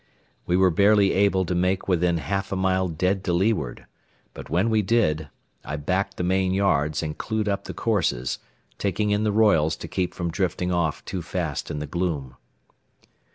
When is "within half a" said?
1.87-2.55